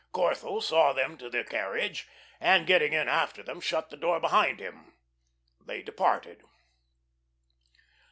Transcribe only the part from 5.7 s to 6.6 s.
departed.